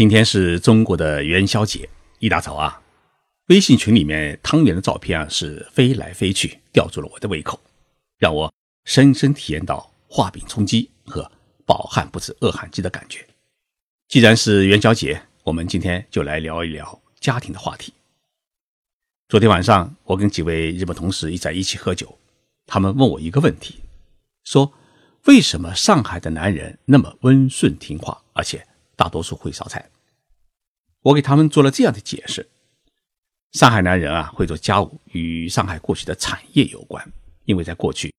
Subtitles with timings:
[0.00, 1.86] 今天是中国的元宵节，
[2.20, 2.80] 一大早啊，
[3.48, 7.60] 微信群里面汤圆的照片啊是飞来飞去，吊住了我的胃口，
[8.16, 8.50] 让我
[8.86, 11.30] 深深体验到画饼充饥和
[11.66, 13.26] 饱汉不知饿汉饥的感觉。
[14.08, 17.92] 既然是元宵节，我们今天就来聊一聊家庭的话题。
[19.28, 22.16] 昨天晚上，我跟几位日本同事一在一起喝酒，
[22.64, 23.74] 他们问我一个问题，
[24.44, 24.72] 说
[25.26, 28.66] 为什么上海的男人那么温顺听话，而且？
[29.00, 29.88] 大多数会烧菜，
[31.00, 32.46] 我给他们做了这样的解释：
[33.52, 37.02] 上海男人啊会做家务，与上海过去的产业有关。
[37.46, 38.12] 因为在过去，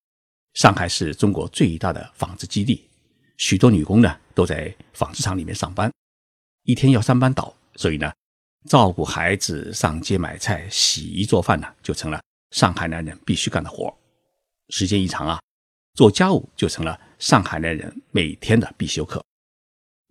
[0.55, 2.89] 上海是中国最大的纺织基地，
[3.37, 5.93] 许多女工呢都在纺织厂里面上班，
[6.63, 8.11] 一天要三班倒，所以呢，
[8.67, 12.19] 照顾孩子、上街买菜、洗衣做饭呢，就成了
[12.49, 13.95] 上海男人必须干的活
[14.69, 15.39] 时间一长啊，
[15.93, 19.23] 做家务就成了上海男人每天的必修课。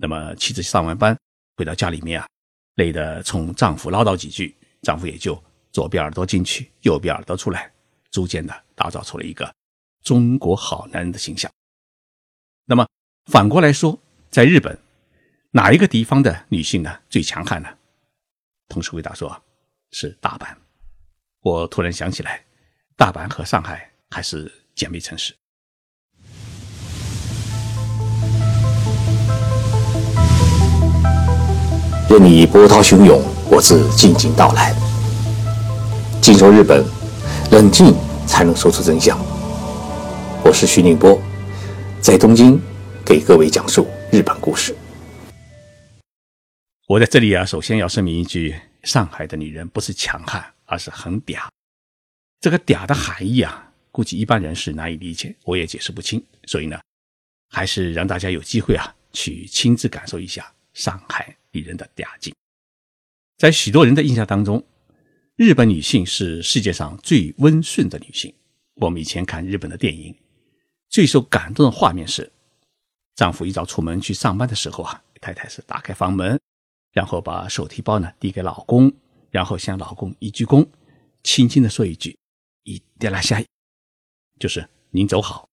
[0.00, 1.14] 那么妻子上完班
[1.56, 2.26] 回到家里面啊，
[2.76, 5.40] 累得冲丈夫唠叨几句，丈夫也就
[5.72, 7.70] 左边耳朵进去，右边耳朵出来，
[8.10, 9.54] 逐渐的打造出了一个
[10.02, 11.52] 中国好男人的形象。
[12.64, 12.88] 那么
[13.26, 14.78] 反过来说，在日本，
[15.50, 17.68] 哪一个地方的女性呢最强悍呢？
[18.68, 19.42] 同事回答说，
[19.90, 20.56] 是大阪。
[21.40, 22.42] 我突然想起来，
[22.96, 25.34] 大阪和上海还是姐妹城市。
[32.10, 34.74] 任你波涛汹涌，我自静静到来。
[36.20, 36.84] 静说日本，
[37.52, 37.94] 冷静
[38.26, 39.16] 才能说出真相。
[40.44, 41.22] 我是徐宁波，
[42.00, 42.60] 在东京
[43.06, 44.74] 给各位讲述日本故事。
[46.88, 51.38] 我在这里啊，首先要声明一句：上海的女人不是强悍，而是很嗲。
[52.40, 56.20] 这个嗲的含义啊，估计一般人是难以理解，我也解释不清。
[56.46, 56.76] 所以呢，
[57.50, 61.36] 还是让大家有机会啊，去亲自感受一下上海。
[61.52, 62.34] 女人的嗲劲，
[63.36, 64.64] 在许多人的印象当中，
[65.36, 68.32] 日本女性是世界上最温顺的女性。
[68.74, 70.16] 我们以前看日本的电影，
[70.88, 72.32] 最受感动的画面是，
[73.14, 76.40] 丈夫一早出门去上班的时候啊，太太是打开房门，
[76.92, 78.92] 然后把手提包呢递给老公，
[79.30, 80.66] 然后向老公一鞠躬，
[81.22, 82.16] 轻轻的说一句
[82.64, 83.42] “一点拉下”，
[84.38, 85.48] 就是您走好。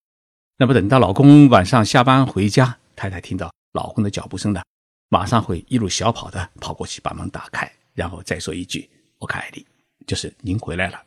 [0.57, 4.61] 那么等到老公晚上下班回家，太太听到老公的脚步声呢？
[5.09, 9.65] 马上会一路小跑的跑过去把门打开，然后再说一句“我爱你”，
[10.05, 11.01] 就是您回来了。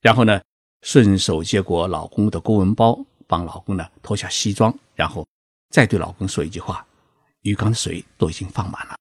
[0.00, 0.40] 然后呢，
[0.82, 5.26] 顺手接过老公的公文包，帮老公呢脱下西装，然后
[5.70, 6.86] 再对老公说一句话
[7.42, 8.96] ：“鱼缸的水都已经放满了。”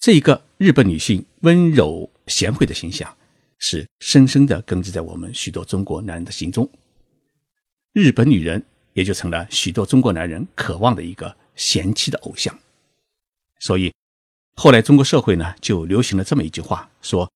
[0.00, 3.16] 这一个日本女性温柔贤惠的形象，
[3.58, 6.68] 是深深的根植在我们许多中国男人的心中。
[7.92, 12.52] 日本女人也就成了许多中国男人渴望的一个贤妻的偶像。
[13.64, 13.90] 所以，
[14.56, 17.32] 后来中国社会呢就流行了这么一句话，说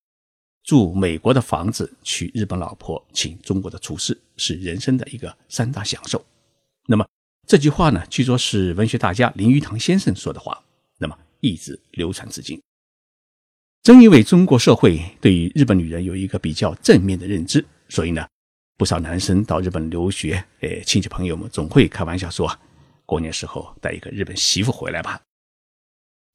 [0.62, 6.22] 住美国的房子，娶日本老婆，请中国的厨师，是人生的一个三大享受。
[6.86, 7.08] 那么
[7.46, 10.62] 这句话呢，据说是文学大家林语堂先生说的话，
[10.98, 12.60] 那么一直流传至今。
[13.82, 18.28] 正因为中国社会对于日本女人有一个比较正面的认知，所以呢，
[18.76, 22.54] 不少男生到日本留学，诶，亲戚朋友们总会开玩笑说，
[23.06, 25.18] 过年时候带一个日本媳妇回来吧。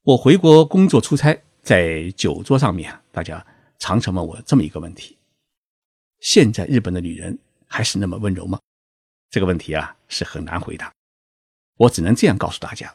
[0.06, 3.46] 我回国工作出差，在酒桌上面，大家
[3.80, 5.18] 常常问我这么一个问题：
[6.19, 8.59] 现在日本的女人还是那么温柔吗？
[9.30, 10.94] 这个问题啊是很难回答。
[11.78, 12.94] 我只能这样告诉大家：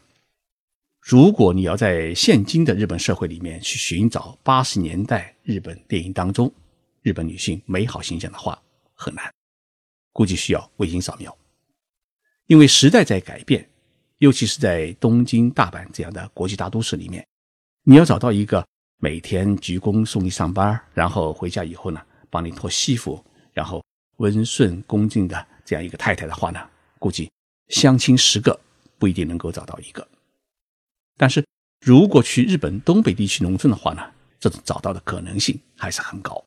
[1.00, 6.52] 如果你要在现今的日本社会里面去寻找八十年代日本电影当中
[7.00, 9.32] 日本女性美好形象的话，很难，
[10.12, 11.34] 估计需要卫星扫描，
[12.48, 13.70] 因为时代在改变。
[14.18, 17.24] 尤其是在东京、大阪这样的国际大都市里面，
[17.84, 18.66] 你要找到一个
[18.98, 23.84] 每天鞠躬送你上班，然后回家以后呢，帮你脱西服，然后
[24.16, 26.68] 温顺恭敬的这样一个太太的话呢，
[26.98, 27.30] 估计
[27.68, 28.58] 相亲十个
[28.98, 30.06] 不一定能够找到一个。
[31.16, 31.44] 但是
[31.80, 34.02] 如果去日本东北地区农村的话呢，
[34.40, 36.44] 这种找到的可能性还是很高。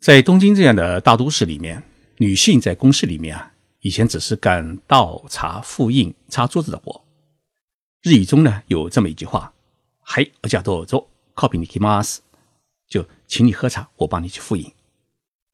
[0.00, 1.82] 在东京这样的大都市里面，
[2.18, 3.54] 女性在公司里面啊。
[3.86, 7.04] 以前只是干倒茶、复印、擦桌子的活。
[8.02, 9.54] 日语中呢有这么一句话
[10.02, 12.18] ：“嗨，我叫多做，copy 你 kimas，
[12.88, 14.68] 就请你喝茶，我帮你去复印。”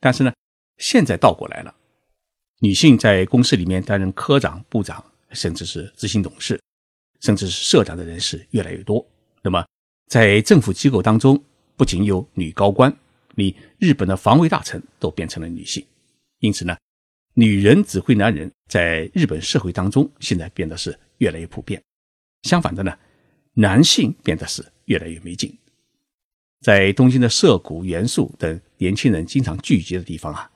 [0.01, 0.33] 但是呢，
[0.79, 1.75] 现在倒过来了，
[2.61, 6.59] 女性在公司里面担任科长、部长，甚至是执行董事，
[7.21, 9.07] 甚至是社长的人士越来越多。
[9.43, 9.63] 那么，
[10.09, 11.39] 在政府机构当中，
[11.77, 12.97] 不仅有女高官，
[13.35, 15.85] 连日本的防卫大臣都变成了女性。
[16.39, 16.75] 因此呢。
[17.35, 21.83] 女人指挥男人，在日本社会当中，现在变得是越来越普遍。
[22.43, 22.95] 相反的呢，
[23.55, 25.57] 男性变得是越来越没劲。
[26.61, 30.51] 在东京的涩谷、元素等年轻人经常聚集的地方啊，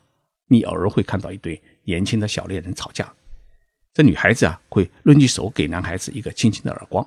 [0.49, 3.11] 你偶尔会看到一对年轻的小恋人吵架。
[3.95, 7.05] 这女孩子啊，会抡起手给男孩子一个轻轻的耳光。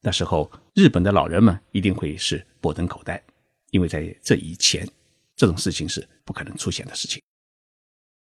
[0.00, 3.22] 那时候，日本的老人们一定会是目瞪口呆，
[3.70, 4.84] 因为在这以前，
[5.36, 7.22] 这种事情是不可能出现的事情。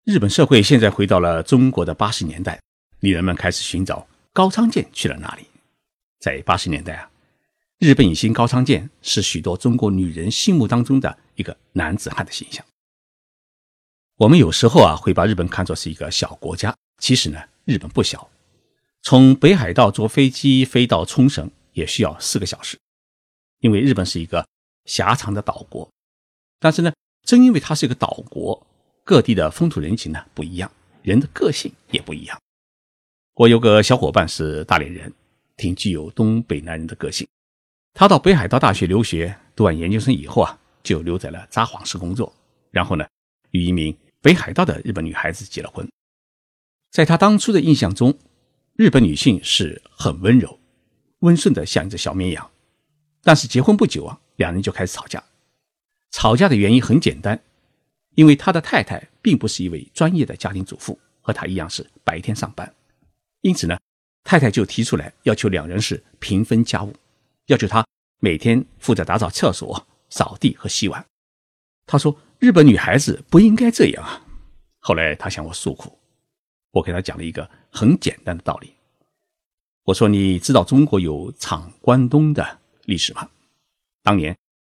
[0.04, 2.60] 日本社会现在回到了中国的八十年代，
[3.00, 5.46] 女人们开始寻找高仓健去了哪里。
[6.20, 7.10] 在八十年代啊。
[7.78, 12.64] 日本影星高仓健是许多中国女人心目当中的一个男子汉的形象。
[14.16, 18.30] 我们有时候啊会把日本看作是一个小国家，其实呢，日本不小。
[19.00, 22.78] 从北海道坐飞机飞到冲绳也需要四个小时，
[23.60, 24.46] 因为日本是一个
[24.84, 25.88] 狭长的岛国。
[26.60, 26.92] 但是呢，
[27.22, 28.66] 正因为它是一个岛国，
[29.04, 30.70] 各地的风土人情呢不一样，
[31.02, 32.40] 人的个性也不一样。
[33.34, 35.12] 我有个小伙伴是大连人，
[35.58, 37.28] 挺具有东北男人的个性。
[37.92, 42.34] 他到北海道大学留学，读完研究生以后啊，就留在了札幌市工作。
[42.70, 43.06] 然后呢，
[43.50, 45.86] 与一名北海道的日本女孩子结了婚。
[46.90, 48.16] 在他当初的印象中，
[48.74, 50.58] 日本女性是很温柔、
[51.18, 52.50] 温顺的，像一只小绵羊。
[53.22, 55.22] 但是结婚不久啊，两人就开始吵架。
[56.10, 57.42] 吵架的原因很简单，
[58.14, 62.72] 因为他的太太并不是一位专业的家庭主妇，和他一样是白天上班。
[63.40, 63.78] 因此呢，
[64.22, 66.94] 太太就提出来要求两人是平分家务。
[67.46, 67.86] 要求他
[68.20, 71.04] 每天负责打扫厕所、扫地和洗碗。
[71.86, 74.24] 他说：“日本女孩子不应该这样啊。”
[74.80, 75.98] 后来他向我诉苦，
[76.70, 78.72] 我给他讲了一个很简单的道理。
[79.82, 83.28] 我说：“你知道中国有闯关东的历史吗？
[84.02, 84.34] 当年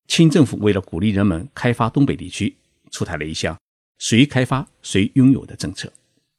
[0.07, 2.57] 清政府为了鼓励人们开发东北地区，
[2.91, 3.57] 出台了一项
[3.97, 5.91] 谁开发谁拥有的政策。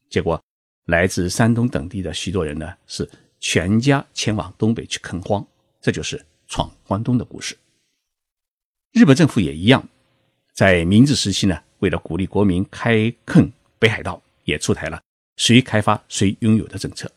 [0.09, 0.41] 结果
[0.85, 3.09] 来自山东等地的许多人呢，是
[3.39, 5.45] 全家迁往东北去垦荒。”
[5.81, 7.57] 这就是闯关东的故事。
[8.91, 9.87] 日本政府也一样，
[10.53, 15.01] 在明治时期呢，为了鼓励国民开垦北海道，也出台了
[15.37, 17.09] 谁开发谁拥有的政策。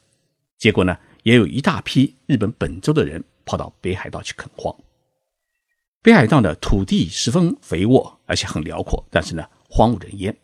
[0.58, 4.72] 结果呢，也有一大批日本本州的人跑到北海道去垦荒。
[6.02, 10.36] 北海道的土地十分肥沃，而且很辽阔，但是呢，荒无人烟，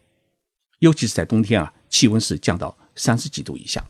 [0.79, 3.85] 尤其是在冬天啊，气温是降到三十几度以下，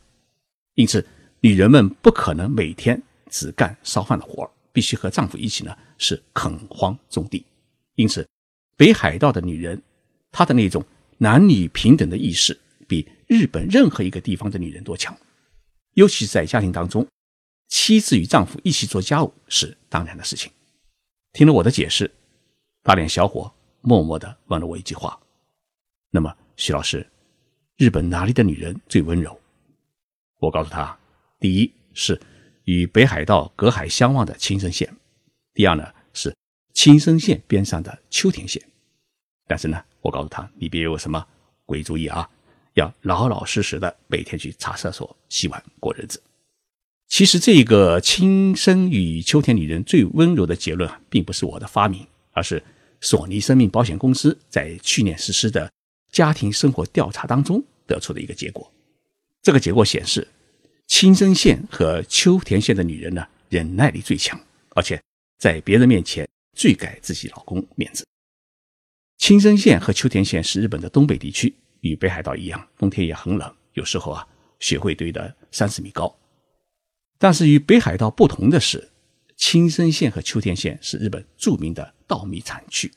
[0.75, 1.06] 因此
[1.41, 3.03] 女人们不可能每天。
[3.31, 7.44] 只干烧饭的活儿必须和丈夫一起呢，是垦荒种地。
[7.94, 8.26] 因此，
[8.75, 9.82] 北海道的女人，
[10.32, 10.82] 她的那种
[11.19, 15.15] 男女平等的意识，比日本任何一个地方的女人都强。
[15.93, 17.06] 尤其是在家庭当中，
[17.69, 20.50] 妻子与丈夫一起做家务是当然的事情。
[21.38, 22.12] 听了我的解释，
[22.82, 23.49] 大脸小伙
[23.81, 25.17] 默默地问了我一句话
[26.11, 27.08] ：“那么，徐老师，
[27.76, 29.40] 日本哪里的女人最温柔？”
[30.40, 30.99] 我告诉他
[31.38, 32.20] ：“第一是。”
[32.67, 34.93] 与北海道隔海相望的青森县，
[35.55, 36.37] 第二呢是
[36.75, 38.61] 青森县边上的秋田县。
[39.46, 41.25] 但是呢，我告诉他，你别有什么
[41.64, 42.29] 鬼主意啊，
[42.75, 46.20] 要老老实实的每天去擦厕所、洗碗过日子。
[47.08, 52.62] 其实这个青森与秋田女人最温柔的结论啊，并不是我的发明，而是
[53.00, 55.72] 索尼生命保险公司在去年实施的
[56.12, 58.70] 家庭生活调查当中得出的一个结果。
[59.43, 60.26] 这个结果显示。
[60.90, 64.40] 青森县和秋田县的女人呢，忍耐力最强，
[64.70, 64.99] 而且
[65.38, 66.26] 在别人面前
[66.56, 68.06] 最给自己老公面子。
[69.19, 74.27] 青森县和秋田县是日本的东北地区，与北海道一样，冬天也很冷，有时候啊，
[74.60, 76.19] 雪会堆得三四米高。
[77.19, 78.91] 但是与北海道不同的是，
[79.37, 82.93] 青森县和秋田县是日本著名的稻米产区，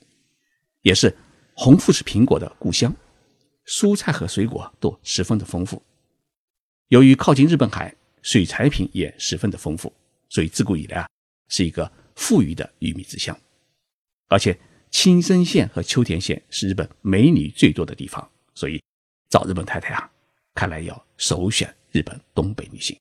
[0.81, 1.15] 也是
[1.55, 2.95] 红富士苹果的故乡，
[3.65, 5.81] 蔬菜和水果都十分的丰富。
[6.89, 9.91] 由于靠近日本海，水产品也十分的丰富，
[10.29, 11.09] 所以自古以来啊
[11.47, 13.35] 是一个富裕的玉米之乡。
[14.27, 14.57] 而且
[14.91, 18.81] 青森县和秋田县是日本美女最多的地方，所以
[19.29, 20.11] 找日本太太啊，
[20.53, 22.95] 看来要首选日本东北女性。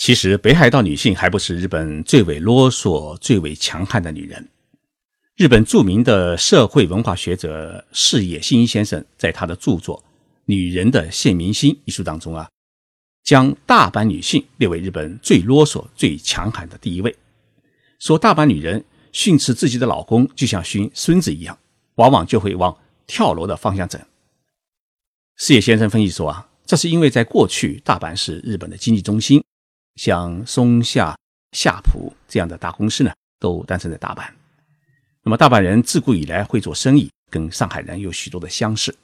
[0.00, 4.48] 其实北海道女性还不是日本最为啰嗦、最为强悍的女人。
[5.36, 9.98] 日本著名的社会文化学者矢野新一先生在他的著作
[10.46, 12.48] 《女人的现明星》一书当中啊。
[13.22, 17.14] 将大阪女性列为日本最啰嗦、最强悍的第一位，
[17.98, 21.58] 说大阪女人训斥自己的老公就像训孙子一样，
[21.96, 22.74] 往往就会往
[23.06, 24.00] 跳楼的方向整。
[25.36, 29.44] 四野先生分析说啊，这是因为在过去大阪是日本的经济中心，
[30.02, 31.14] 像松下、
[31.52, 34.26] 夏普这样的大公司呢都诞生在大阪。
[35.22, 38.96] 那么大阪人自古以来会做生意，跟上海人有许多的相似。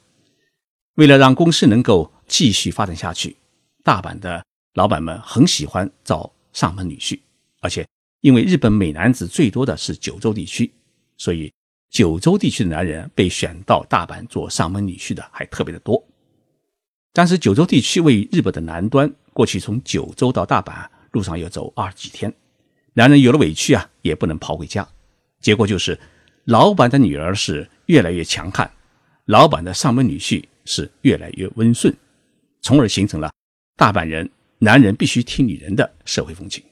[0.95, 3.37] 为了让公司能够继续发展下去。
[3.83, 7.19] 大阪的老板们很喜欢找上门女婿，
[7.59, 7.87] 而且
[8.21, 10.73] 因为日本美男子最多的是九州地区，
[11.15, 11.53] 所以
[11.91, 16.03] 九州地区的男人被选到大阪做上门女婿的还特别的多。
[17.13, 22.33] 但是九州地区位于日本的南端，过去从九州到大阪路上要走二十几天，
[22.93, 24.89] 男人有了委屈啊，也不能跑回家，
[25.39, 25.95] 结果就是
[26.45, 28.67] 老板的女儿是越来越强悍，
[29.25, 31.95] 老板的上门女婿是越来越温顺，
[32.61, 33.31] 从而形成了
[33.75, 34.27] 大阪人
[34.57, 36.63] 男人必须听女人的社会风情。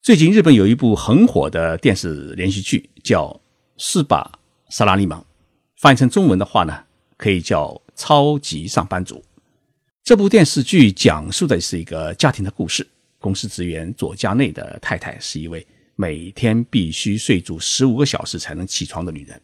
[0.00, 3.24] 最近日本有一部很火的电视连续剧，叫
[3.76, 5.20] 《四把萨拉利芒》，
[5.78, 6.84] 翻译成中文的话呢，
[7.16, 9.16] 可以叫《超级上班族》。
[10.04, 12.86] 这部电视剧讲述的是一个家庭的故事。
[13.18, 19.40] 公司职员佐加内的太太是一位每天必须睡足十五个小时才能起床的女人。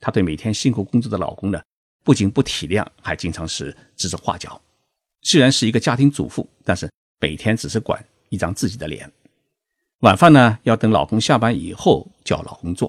[0.00, 1.60] 她对每天辛苦工作的老公呢，
[2.04, 4.60] 不仅不体谅，还经常是指手画脚。
[5.22, 6.88] 虽然是一个家庭主妇，但是
[7.20, 9.10] 每天只是管一张自己的脸。
[10.00, 12.88] 晚饭呢，要等老公下班以后叫老公做；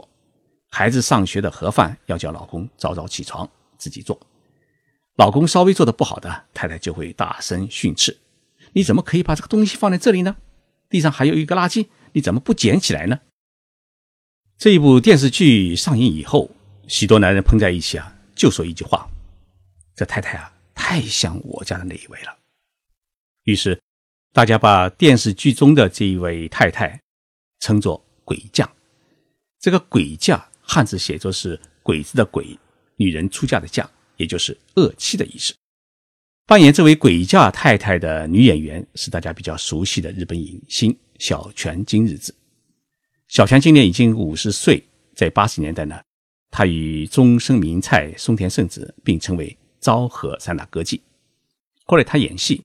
[0.70, 3.50] 孩子上学的盒饭要叫老公早早起床
[3.80, 4.18] 自己做。
[5.19, 8.17] 老公稍微做的不好的，太太就会大声训斥
[8.71, 10.38] ：“你怎么可以把这个东西放在这里呢？
[10.89, 13.19] 地上还有一个垃圾，你怎么不捡起来呢？”
[14.57, 16.49] 这一部电视剧上映以后，
[16.88, 19.09] 许多男人碰在一起啊，就说一句话
[19.93, 22.38] ：“这太太啊，太像我家的那一位了。”
[23.43, 23.77] 于是。
[24.31, 27.01] 大家把电视剧中的这一位太太
[27.61, 28.71] 称作“鬼嫁”。
[29.59, 32.55] 这个“鬼嫁”汉字写作是“鬼子”的“鬼”，
[32.95, 35.55] 女人出嫁的“嫁”，也就是恶妻的意思。
[36.45, 42.35] 扮演这位“鬼嫁”太太的女演员是大家比较熟悉的日本影星小泉今日子。
[43.27, 44.83] 小泉今年已经五十岁，
[45.15, 45.99] 在八十年代呢，
[46.51, 50.99] 她与中生明菜、松田圣子并称为昭和三大歌妓。
[51.85, 52.61] 后来她演戏。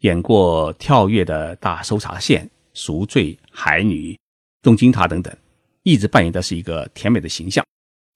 [0.00, 2.44] 演过《跳跃的大搜查线》
[2.74, 4.12] 《赎罪》《海女》
[4.60, 5.34] 《东京塔》等等，
[5.82, 7.64] 一直扮演的是一个甜美的形象。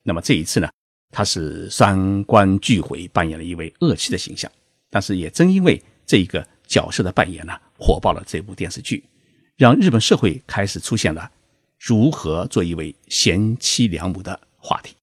[0.02, 0.68] 那么这一次呢，
[1.10, 4.50] 他是三观俱毁，扮演了一位恶妻的形象。
[4.90, 9.04] 但是也正因为这一个角色的扮演呢，火爆了这部电视剧，
[9.56, 11.30] 让日本社会开始出现了
[11.78, 14.94] 如何做一位贤妻良母的话题。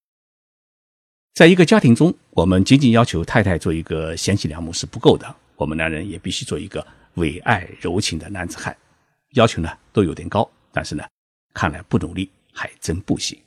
[1.34, 5.36] 在一个家庭中，我们仅仅要求太太做一个贤妻良母是不够的。
[5.56, 6.86] 我们男人也必须做一个
[7.16, 8.76] 伟爱柔情的男子汉，
[9.34, 11.04] 要求呢都有点高，但是呢，
[11.54, 13.38] 看来不努力还真不行。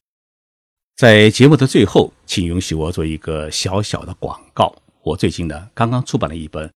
[0.98, 4.74] 在节目的最后，请允许我做一个小小的广告。
[5.04, 6.68] 我最近呢刚刚出版了一本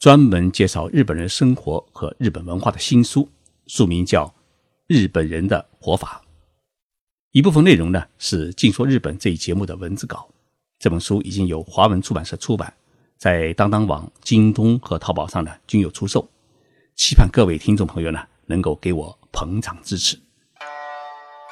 [0.00, 3.28] 专门介绍日本人生活和日本文化的新书，
[3.68, 4.26] 书名叫
[4.88, 6.20] 《日本人的活法》。
[7.30, 10.28] 一部分内容呢是《静说日本》这一节目的文字稿。
[10.80, 12.74] 这本书已经由华文出版社出版。
[13.16, 16.28] 在当当网、京东和淘宝上呢均有出售，
[16.96, 20.18] 期盼各位听众朋友呢能够给我捧场支持。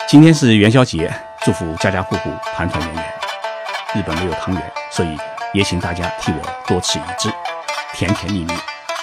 [0.08, 1.12] 今天是元宵节，
[1.42, 3.04] 祝福家家户户团团圆圆。
[3.94, 5.18] 日本没有汤圆，所以
[5.52, 7.28] 也请大家替我多吃一只，
[7.92, 8.52] 甜甜蜜蜜，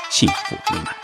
[0.09, 1.02] 幸福美满。